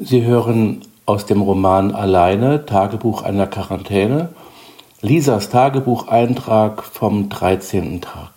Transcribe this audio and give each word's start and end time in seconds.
Sie 0.00 0.24
hören 0.24 0.82
aus 1.06 1.26
dem 1.26 1.42
Roman 1.42 1.92
Alleine, 1.92 2.64
Tagebuch 2.64 3.22
einer 3.22 3.48
Quarantäne, 3.48 4.28
Lisas 5.00 5.50
Tagebucheintrag 5.50 6.84
vom 6.84 7.28
13. 7.28 8.00
Tag. 8.00 8.30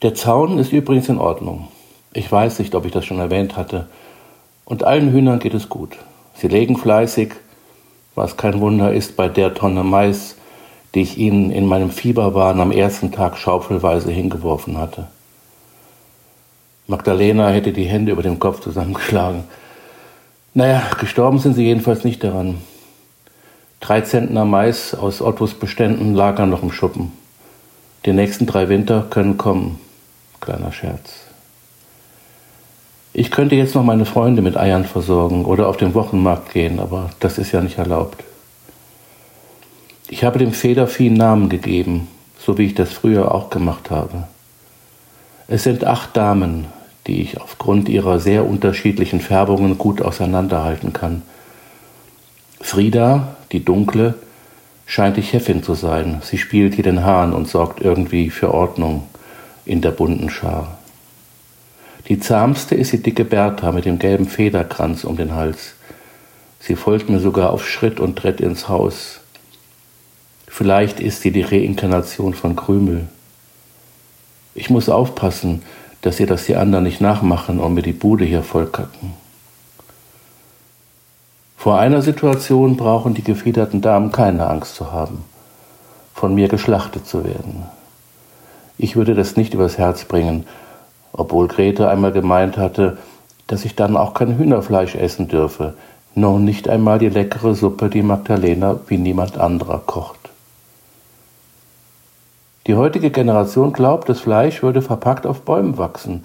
Der 0.00 0.14
Zaun 0.14 0.58
ist 0.58 0.72
übrigens 0.72 1.10
in 1.10 1.18
Ordnung. 1.18 1.68
Ich 2.14 2.32
weiß 2.32 2.58
nicht, 2.58 2.74
ob 2.74 2.86
ich 2.86 2.92
das 2.92 3.04
schon 3.04 3.18
erwähnt 3.18 3.54
hatte. 3.58 3.86
Und 4.64 4.84
allen 4.84 5.10
Hühnern 5.10 5.38
geht 5.38 5.52
es 5.52 5.68
gut. 5.68 5.98
Sie 6.36 6.48
legen 6.48 6.78
fleißig, 6.78 7.34
was 8.14 8.38
kein 8.38 8.60
Wunder 8.60 8.94
ist 8.94 9.14
bei 9.14 9.28
der 9.28 9.52
Tonne 9.52 9.84
Mais, 9.84 10.36
die 10.94 11.02
ich 11.02 11.18
ihnen 11.18 11.50
in 11.50 11.66
meinem 11.66 11.90
Fieberwahn 11.90 12.62
am 12.62 12.70
ersten 12.70 13.12
Tag 13.12 13.36
schaufelweise 13.36 14.10
hingeworfen 14.10 14.78
hatte. 14.78 15.08
Magdalena 16.88 17.48
hätte 17.48 17.72
die 17.72 17.84
Hände 17.84 18.12
über 18.12 18.22
dem 18.22 18.38
Kopf 18.38 18.60
zusammengeschlagen. 18.60 19.44
Naja, 20.54 20.82
gestorben 21.00 21.38
sind 21.38 21.54
sie 21.54 21.64
jedenfalls 21.64 22.04
nicht 22.04 22.22
daran. 22.22 22.58
Drei 23.80 24.00
Zentner 24.02 24.44
Mais 24.44 24.94
aus 24.94 25.20
Ottos 25.20 25.54
Beständen 25.54 26.14
lagern 26.14 26.48
noch 26.48 26.62
im 26.62 26.72
Schuppen. 26.72 27.12
Die 28.04 28.12
nächsten 28.12 28.46
drei 28.46 28.68
Winter 28.68 29.06
können 29.10 29.36
kommen. 29.36 29.80
Kleiner 30.40 30.72
Scherz. 30.72 31.26
Ich 33.12 33.30
könnte 33.30 33.56
jetzt 33.56 33.74
noch 33.74 33.82
meine 33.82 34.04
Freunde 34.04 34.42
mit 34.42 34.56
Eiern 34.56 34.84
versorgen 34.84 35.44
oder 35.44 35.68
auf 35.68 35.76
den 35.76 35.94
Wochenmarkt 35.94 36.52
gehen, 36.52 36.78
aber 36.78 37.10
das 37.18 37.38
ist 37.38 37.50
ja 37.50 37.62
nicht 37.62 37.78
erlaubt. 37.78 38.22
Ich 40.08 40.22
habe 40.22 40.38
dem 40.38 40.52
Federvieh 40.52 41.10
Namen 41.10 41.48
gegeben, 41.48 42.08
so 42.38 42.58
wie 42.58 42.66
ich 42.66 42.74
das 42.74 42.92
früher 42.92 43.34
auch 43.34 43.50
gemacht 43.50 43.90
habe. 43.90 44.28
Es 45.48 45.64
sind 45.64 45.84
acht 45.84 46.16
Damen, 46.16 46.66
die 47.06 47.22
ich 47.22 47.40
aufgrund 47.40 47.88
ihrer 47.88 48.18
sehr 48.18 48.46
unterschiedlichen 48.46 49.20
Färbungen 49.20 49.78
gut 49.78 50.02
auseinanderhalten 50.02 50.92
kann. 50.92 51.22
Frieda, 52.60 53.36
die 53.52 53.64
dunkle, 53.64 54.14
scheint 54.86 55.16
die 55.16 55.22
Chefin 55.22 55.62
zu 55.62 55.74
sein. 55.74 56.20
Sie 56.22 56.38
spielt 56.38 56.74
hier 56.74 56.84
den 56.84 57.04
Hahn 57.04 57.32
und 57.32 57.48
sorgt 57.48 57.80
irgendwie 57.80 58.30
für 58.30 58.52
Ordnung 58.52 59.04
in 59.64 59.80
der 59.80 59.90
bunten 59.90 60.30
Schar. 60.30 60.78
Die 62.08 62.20
zahmste 62.20 62.76
ist 62.76 62.92
die 62.92 63.02
dicke 63.02 63.24
Bertha 63.24 63.72
mit 63.72 63.84
dem 63.84 63.98
gelben 63.98 64.28
Federkranz 64.28 65.04
um 65.04 65.16
den 65.16 65.34
Hals. 65.34 65.74
Sie 66.60 66.76
folgt 66.76 67.10
mir 67.10 67.18
sogar 67.18 67.50
auf 67.50 67.68
Schritt 67.68 68.00
und 68.00 68.16
Tritt 68.16 68.40
ins 68.40 68.68
Haus. 68.68 69.20
Vielleicht 70.46 71.00
ist 71.00 71.22
sie 71.22 71.32
die 71.32 71.42
Reinkarnation 71.42 72.32
von 72.34 72.56
Krümel. 72.56 73.08
Ich 74.54 74.70
muss 74.70 74.88
aufpassen, 74.88 75.62
dass 76.06 76.20
ihr 76.20 76.28
das 76.28 76.46
die 76.46 76.54
anderen 76.54 76.84
nicht 76.84 77.00
nachmachen 77.00 77.58
und 77.58 77.74
mir 77.74 77.82
die 77.82 77.92
Bude 77.92 78.24
hier 78.24 78.44
vollkacken. 78.44 79.14
Vor 81.56 81.80
einer 81.80 82.00
Situation 82.00 82.76
brauchen 82.76 83.14
die 83.14 83.24
gefiederten 83.24 83.80
Damen 83.80 84.12
keine 84.12 84.46
Angst 84.46 84.76
zu 84.76 84.92
haben, 84.92 85.24
von 86.14 86.32
mir 86.32 86.46
geschlachtet 86.46 87.08
zu 87.08 87.24
werden. 87.24 87.64
Ich 88.78 88.94
würde 88.94 89.16
das 89.16 89.34
nicht 89.34 89.52
übers 89.54 89.78
Herz 89.78 90.04
bringen, 90.04 90.46
obwohl 91.12 91.48
Grete 91.48 91.88
einmal 91.88 92.12
gemeint 92.12 92.56
hatte, 92.56 92.98
dass 93.48 93.64
ich 93.64 93.74
dann 93.74 93.96
auch 93.96 94.14
kein 94.14 94.38
Hühnerfleisch 94.38 94.94
essen 94.94 95.26
dürfe, 95.26 95.74
noch 96.14 96.38
nicht 96.38 96.68
einmal 96.68 97.00
die 97.00 97.08
leckere 97.08 97.56
Suppe, 97.56 97.90
die 97.90 98.02
Magdalena 98.02 98.78
wie 98.86 98.98
niemand 98.98 99.38
anderer 99.38 99.82
kocht. 99.84 100.15
Die 102.66 102.74
heutige 102.74 103.12
Generation 103.12 103.72
glaubt, 103.72 104.08
das 104.08 104.18
Fleisch 104.18 104.60
würde 104.60 104.82
verpackt 104.82 105.24
auf 105.24 105.42
Bäumen 105.42 105.78
wachsen. 105.78 106.24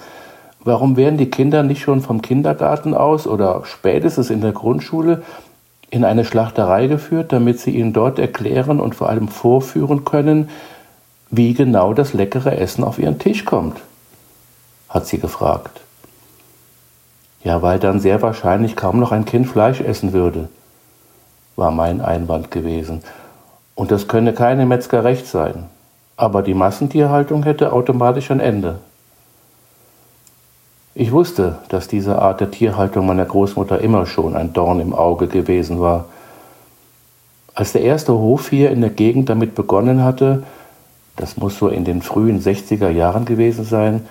Warum 0.63 0.97
werden 0.97 1.17
die 1.17 1.29
Kinder 1.29 1.61
nicht 1.61 1.81
schon 1.81 2.01
vom 2.01 2.23
Kindergarten 2.23 2.95
aus 2.95 3.27
oder 3.27 3.61
spätestens 3.65 4.31
in 4.31 4.41
der 4.41 4.51
Grundschule 4.51 5.21
in 5.91 6.03
eine 6.03 6.25
Schlachterei 6.25 6.87
geführt, 6.87 7.31
damit 7.31 7.59
sie 7.59 7.71
ihnen 7.71 7.93
dort 7.93 8.17
erklären 8.17 8.79
und 8.79 8.95
vor 8.95 9.09
allem 9.09 9.27
vorführen 9.27 10.03
können, 10.03 10.49
wie 11.29 11.53
genau 11.53 11.93
das 11.93 12.13
leckere 12.13 12.57
Essen 12.57 12.83
auf 12.83 12.97
ihren 12.97 13.19
Tisch 13.19 13.45
kommt? 13.45 13.79
hat 14.89 15.07
sie 15.07 15.19
gefragt. 15.19 15.79
Ja, 17.43 17.61
weil 17.61 17.79
dann 17.79 18.01
sehr 18.01 18.21
wahrscheinlich 18.21 18.75
kaum 18.75 18.99
noch 18.99 19.13
ein 19.13 19.23
Kind 19.23 19.47
Fleisch 19.47 19.79
essen 19.79 20.11
würde, 20.11 20.49
war 21.55 21.71
mein 21.71 22.01
Einwand 22.01 22.51
gewesen. 22.51 23.01
Und 23.73 23.91
das 23.91 24.09
könne 24.09 24.33
keine 24.33 24.65
Metzger 24.65 25.05
recht 25.05 25.27
sein 25.27 25.69
aber 26.21 26.43
die 26.43 26.53
Massentierhaltung 26.53 27.41
hätte 27.41 27.73
automatisch 27.73 28.29
ein 28.29 28.39
Ende. 28.39 28.77
Ich 30.93 31.11
wusste, 31.11 31.57
dass 31.69 31.87
diese 31.87 32.21
Art 32.21 32.41
der 32.41 32.51
Tierhaltung 32.51 33.07
meiner 33.07 33.25
Großmutter 33.25 33.81
immer 33.81 34.05
schon 34.05 34.35
ein 34.35 34.53
Dorn 34.53 34.79
im 34.79 34.93
Auge 34.93 35.25
gewesen 35.25 35.81
war. 35.81 36.05
Als 37.55 37.71
der 37.71 37.81
erste 37.81 38.13
Hof 38.13 38.49
hier 38.51 38.69
in 38.69 38.81
der 38.81 38.91
Gegend 38.91 39.29
damit 39.29 39.55
begonnen 39.55 40.03
hatte, 40.03 40.43
das 41.15 41.37
muss 41.37 41.57
so 41.57 41.69
in 41.69 41.85
den 41.85 42.03
frühen 42.03 42.39
60er 42.39 42.89
Jahren 42.89 43.25
gewesen 43.25 43.65
sein, 43.65 44.05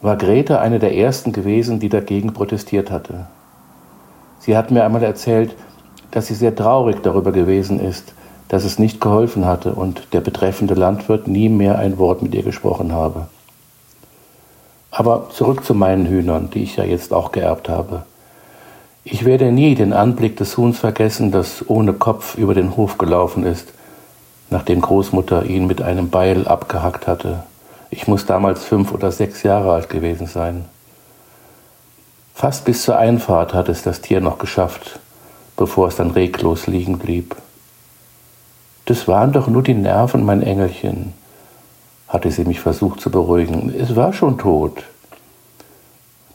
war 0.00 0.16
Grete 0.16 0.60
eine 0.60 0.78
der 0.78 0.96
ersten 0.96 1.32
gewesen, 1.32 1.78
die 1.78 1.90
dagegen 1.90 2.32
protestiert 2.32 2.90
hatte. 2.90 3.26
Sie 4.38 4.56
hat 4.56 4.70
mir 4.70 4.82
einmal 4.82 5.02
erzählt, 5.02 5.54
dass 6.10 6.28
sie 6.28 6.34
sehr 6.34 6.56
traurig 6.56 7.02
darüber 7.02 7.32
gewesen 7.32 7.80
ist, 7.80 8.14
dass 8.48 8.64
es 8.64 8.78
nicht 8.78 9.00
geholfen 9.00 9.46
hatte 9.46 9.74
und 9.74 10.08
der 10.12 10.20
betreffende 10.20 10.74
Landwirt 10.74 11.28
nie 11.28 11.48
mehr 11.48 11.78
ein 11.78 11.98
Wort 11.98 12.22
mit 12.22 12.34
ihr 12.34 12.42
gesprochen 12.42 12.92
habe. 12.92 13.28
Aber 14.90 15.28
zurück 15.30 15.64
zu 15.64 15.74
meinen 15.74 16.06
Hühnern, 16.06 16.50
die 16.50 16.62
ich 16.62 16.76
ja 16.76 16.84
jetzt 16.84 17.12
auch 17.12 17.32
geerbt 17.32 17.68
habe. 17.68 18.04
Ich 19.02 19.24
werde 19.24 19.52
nie 19.52 19.74
den 19.74 19.92
Anblick 19.92 20.36
des 20.36 20.56
Huhns 20.56 20.78
vergessen, 20.78 21.30
das 21.30 21.68
ohne 21.68 21.92
Kopf 21.92 22.36
über 22.36 22.54
den 22.54 22.76
Hof 22.76 22.96
gelaufen 22.96 23.44
ist, 23.44 23.72
nachdem 24.50 24.80
Großmutter 24.80 25.44
ihn 25.44 25.66
mit 25.66 25.82
einem 25.82 26.10
Beil 26.10 26.46
abgehackt 26.46 27.06
hatte. 27.06 27.42
Ich 27.90 28.08
muss 28.08 28.24
damals 28.24 28.64
fünf 28.64 28.92
oder 28.92 29.12
sechs 29.12 29.42
Jahre 29.42 29.72
alt 29.72 29.88
gewesen 29.88 30.26
sein. 30.26 30.64
Fast 32.34 32.64
bis 32.64 32.82
zur 32.82 32.96
Einfahrt 32.96 33.52
hat 33.52 33.68
es 33.68 33.82
das 33.82 34.00
Tier 34.00 34.20
noch 34.20 34.38
geschafft, 34.38 34.98
bevor 35.56 35.88
es 35.88 35.96
dann 35.96 36.10
reglos 36.10 36.66
liegen 36.66 36.98
blieb. 36.98 37.36
Das 38.86 39.08
waren 39.08 39.32
doch 39.32 39.48
nur 39.48 39.62
die 39.62 39.74
Nerven, 39.74 40.24
mein 40.24 40.42
Engelchen, 40.42 41.14
hatte 42.06 42.30
sie 42.30 42.44
mich 42.44 42.60
versucht 42.60 43.00
zu 43.00 43.10
beruhigen. 43.10 43.74
Es 43.78 43.96
war 43.96 44.12
schon 44.12 44.36
tot. 44.36 44.84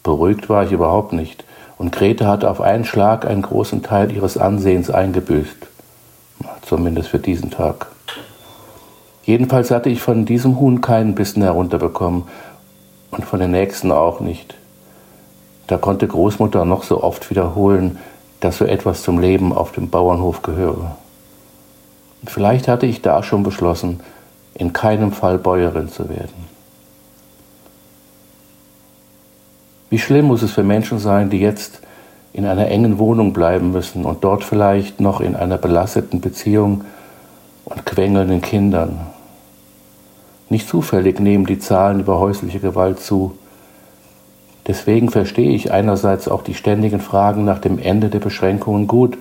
Beruhigt 0.02 0.50
war 0.50 0.64
ich 0.64 0.72
überhaupt 0.72 1.14
nicht, 1.14 1.44
und 1.78 1.92
Grete 1.92 2.28
hatte 2.28 2.50
auf 2.50 2.60
einen 2.60 2.86
Schlag 2.86 3.26
einen 3.26 3.44
großen 3.44 3.84
Teil 3.84 4.12
ihres 4.12 4.38
Ansehens 4.38 4.90
eingebüßt. 4.90 5.68
Zumindest 6.64 7.10
für 7.10 7.20
diesen 7.20 7.52
Tag. 7.52 7.88
Jedenfalls 9.24 9.70
hatte 9.70 9.90
ich 9.90 10.02
von 10.02 10.26
diesem 10.26 10.60
Huhn 10.60 10.82
keinen 10.82 11.14
Bissen 11.14 11.44
herunterbekommen 11.44 12.24
und 13.12 13.26
von 13.26 13.40
den 13.40 13.52
nächsten 13.52 13.92
auch 13.92 14.22
nicht. 14.22 14.56
Da 15.68 15.78
konnte 15.78 16.08
Großmutter 16.08 16.66
noch 16.66 16.82
so 16.82 17.04
oft 17.04 17.30
wiederholen, 17.30 18.00
dass 18.40 18.58
so 18.58 18.66
etwas 18.66 19.04
zum 19.04 19.20
Leben 19.20 19.54
auf 19.54 19.72
dem 19.72 19.92
Bauernhof 19.92 20.42
gehöre. 20.42 20.96
Vielleicht 22.26 22.68
hatte 22.68 22.86
ich 22.86 23.02
da 23.02 23.24
schon 23.24 23.44
beschlossen, 23.44 24.02
in 24.54 24.74
keinem 24.74 25.12
Fall 25.12 25.38
Bäuerin 25.38 25.90
zu 25.90 26.10
werden. 26.10 26.50
Wie 29.90 30.00
schlimm 30.00 30.26
muss 30.26 30.44
es 30.44 30.52
für 30.52 30.64
Menschen 30.64 31.00
sein, 31.00 31.30
die 31.30 31.40
jetzt 31.40 31.82
in 32.34 32.46
einer 32.46 32.68
engen 32.68 33.00
Wohnung 33.00 33.34
bleiben 33.34 33.72
müssen 33.72 34.06
und 34.06 34.24
dort 34.24 34.44
vielleicht 34.44 35.00
noch 35.00 35.20
in 35.20 35.36
einer 35.36 35.58
belasteten 35.58 36.22
Beziehung 36.22 36.84
und 37.66 37.86
quengelnden 37.86 38.42
Kindern. 38.42 39.00
Nicht 40.50 40.68
zufällig 40.68 41.20
nehmen 41.20 41.46
die 41.46 41.60
Zahlen 41.60 42.02
über 42.02 42.20
häusliche 42.20 42.60
Gewalt 42.60 43.00
zu. 43.00 43.38
Deswegen 44.68 45.10
verstehe 45.10 45.52
ich 45.52 45.72
einerseits 45.72 46.28
auch 46.28 46.44
die 46.44 46.54
ständigen 46.54 47.00
Fragen 47.00 47.46
nach 47.46 47.60
dem 47.60 47.80
Ende 47.80 48.10
der 48.10 48.20
Beschränkungen 48.20 48.86
gut, 48.86 49.18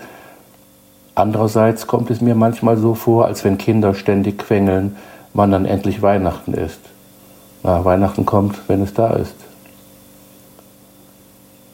Andererseits 1.18 1.88
kommt 1.88 2.12
es 2.12 2.20
mir 2.20 2.36
manchmal 2.36 2.76
so 2.76 2.94
vor, 2.94 3.24
als 3.24 3.42
wenn 3.42 3.58
Kinder 3.58 3.92
ständig 3.94 4.38
quengeln, 4.38 4.94
wann 5.34 5.50
dann 5.50 5.64
endlich 5.64 6.00
Weihnachten 6.00 6.54
ist. 6.54 6.78
Na, 7.64 7.84
Weihnachten 7.84 8.24
kommt, 8.24 8.68
wenn 8.68 8.84
es 8.84 8.94
da 8.94 9.10
ist. 9.10 9.34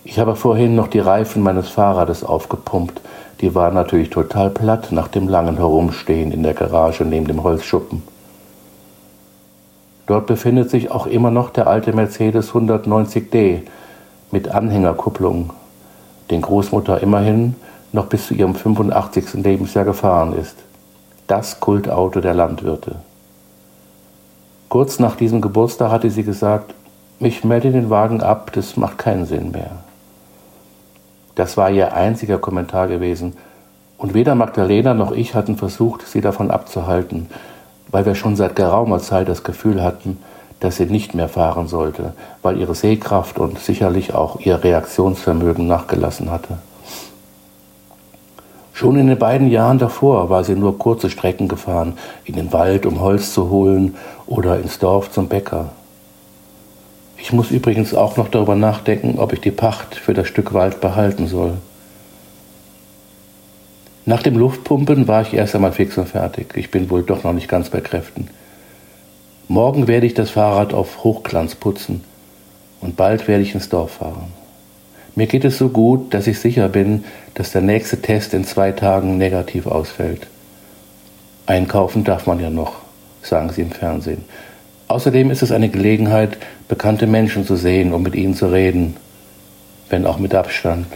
Ich 0.02 0.18
habe 0.18 0.34
vorhin 0.34 0.74
noch 0.74 0.88
die 0.88 0.98
Reifen 0.98 1.42
meines 1.42 1.68
Fahrrades 1.68 2.24
aufgepumpt. 2.24 3.02
Die 3.42 3.54
waren 3.54 3.74
natürlich 3.74 4.08
total 4.08 4.48
platt 4.48 4.92
nach 4.92 5.08
dem 5.08 5.28
langen 5.28 5.58
Herumstehen 5.58 6.32
in 6.32 6.42
der 6.42 6.54
Garage 6.54 7.04
neben 7.04 7.26
dem 7.26 7.42
Holzschuppen. 7.42 8.02
Dort 10.06 10.24
befindet 10.24 10.70
sich 10.70 10.90
auch 10.90 11.06
immer 11.06 11.30
noch 11.30 11.50
der 11.50 11.66
alte 11.66 11.92
Mercedes 11.92 12.52
190D 12.52 13.60
mit 14.30 14.48
Anhängerkupplung, 14.48 15.50
den 16.30 16.40
Großmutter 16.40 17.02
immerhin 17.02 17.56
noch 17.94 18.06
bis 18.06 18.26
zu 18.26 18.34
ihrem 18.34 18.56
85. 18.56 19.34
Lebensjahr 19.34 19.84
gefahren 19.84 20.36
ist. 20.36 20.56
Das 21.28 21.60
Kultauto 21.60 22.20
der 22.20 22.34
Landwirte. 22.34 22.96
Kurz 24.68 24.98
nach 24.98 25.14
diesem 25.14 25.40
Geburtstag 25.40 25.92
hatte 25.92 26.10
sie 26.10 26.24
gesagt, 26.24 26.74
ich 27.20 27.44
melde 27.44 27.70
den 27.70 27.90
Wagen 27.90 28.20
ab, 28.20 28.50
das 28.52 28.76
macht 28.76 28.98
keinen 28.98 29.26
Sinn 29.26 29.52
mehr. 29.52 29.70
Das 31.36 31.56
war 31.56 31.70
ihr 31.70 31.94
einziger 31.94 32.38
Kommentar 32.38 32.88
gewesen. 32.88 33.34
Und 33.96 34.12
weder 34.12 34.34
Magdalena 34.34 34.92
noch 34.92 35.12
ich 35.12 35.36
hatten 35.36 35.56
versucht, 35.56 36.06
sie 36.06 36.20
davon 36.20 36.50
abzuhalten, 36.50 37.30
weil 37.92 38.04
wir 38.04 38.16
schon 38.16 38.34
seit 38.34 38.56
geraumer 38.56 38.98
Zeit 38.98 39.28
das 39.28 39.44
Gefühl 39.44 39.82
hatten, 39.82 40.18
dass 40.58 40.76
sie 40.76 40.86
nicht 40.86 41.14
mehr 41.14 41.28
fahren 41.28 41.68
sollte, 41.68 42.12
weil 42.42 42.58
ihre 42.58 42.74
Sehkraft 42.74 43.38
und 43.38 43.60
sicherlich 43.60 44.14
auch 44.14 44.40
ihr 44.40 44.64
Reaktionsvermögen 44.64 45.68
nachgelassen 45.68 46.32
hatte. 46.32 46.58
Schon 48.74 48.98
in 48.98 49.06
den 49.06 49.18
beiden 49.18 49.48
Jahren 49.48 49.78
davor 49.78 50.30
war 50.30 50.42
sie 50.42 50.56
nur 50.56 50.78
kurze 50.78 51.08
Strecken 51.08 51.46
gefahren, 51.46 51.96
in 52.24 52.34
den 52.34 52.52
Wald, 52.52 52.86
um 52.86 53.00
Holz 53.00 53.32
zu 53.32 53.48
holen 53.48 53.94
oder 54.26 54.58
ins 54.58 54.80
Dorf 54.80 55.12
zum 55.12 55.28
Bäcker. 55.28 55.70
Ich 57.16 57.32
muss 57.32 57.52
übrigens 57.52 57.94
auch 57.94 58.16
noch 58.16 58.26
darüber 58.26 58.56
nachdenken, 58.56 59.20
ob 59.20 59.32
ich 59.32 59.40
die 59.40 59.52
Pacht 59.52 59.94
für 59.94 60.12
das 60.12 60.26
Stück 60.26 60.52
Wald 60.54 60.80
behalten 60.80 61.28
soll. 61.28 61.52
Nach 64.06 64.24
dem 64.24 64.36
Luftpumpen 64.36 65.06
war 65.06 65.22
ich 65.22 65.32
erst 65.34 65.54
einmal 65.54 65.72
fix 65.72 65.96
und 65.96 66.08
fertig. 66.08 66.54
Ich 66.56 66.72
bin 66.72 66.90
wohl 66.90 67.04
doch 67.04 67.22
noch 67.22 67.32
nicht 67.32 67.48
ganz 67.48 67.70
bei 67.70 67.80
Kräften. 67.80 68.28
Morgen 69.46 69.86
werde 69.86 70.06
ich 70.06 70.14
das 70.14 70.30
Fahrrad 70.30 70.74
auf 70.74 71.04
Hochglanz 71.04 71.54
putzen 71.54 72.02
und 72.80 72.96
bald 72.96 73.28
werde 73.28 73.44
ich 73.44 73.54
ins 73.54 73.68
Dorf 73.68 73.92
fahren. 73.92 74.32
Mir 75.16 75.26
geht 75.26 75.44
es 75.44 75.58
so 75.58 75.68
gut, 75.68 76.12
dass 76.12 76.26
ich 76.26 76.40
sicher 76.40 76.68
bin, 76.68 77.04
dass 77.34 77.52
der 77.52 77.62
nächste 77.62 78.02
Test 78.02 78.34
in 78.34 78.44
zwei 78.44 78.72
Tagen 78.72 79.16
negativ 79.16 79.66
ausfällt. 79.66 80.26
Einkaufen 81.46 82.04
darf 82.04 82.26
man 82.26 82.40
ja 82.40 82.50
noch, 82.50 82.76
sagen 83.22 83.50
sie 83.50 83.62
im 83.62 83.70
Fernsehen. 83.70 84.24
Außerdem 84.88 85.30
ist 85.30 85.42
es 85.42 85.52
eine 85.52 85.68
Gelegenheit, 85.68 86.36
bekannte 86.68 87.06
Menschen 87.06 87.46
zu 87.46 87.56
sehen 87.56 87.92
und 87.92 88.02
mit 88.02 88.14
ihnen 88.14 88.34
zu 88.34 88.46
reden, 88.46 88.96
wenn 89.88 90.06
auch 90.06 90.18
mit 90.18 90.34
Abstand. 90.34 90.86